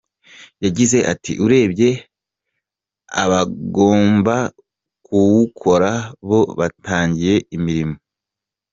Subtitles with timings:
[0.63, 1.89] Yagize ati “urebye
[3.23, 4.35] abagomba
[5.05, 5.91] kuwukora
[6.27, 7.95] bo batangiye imirimo.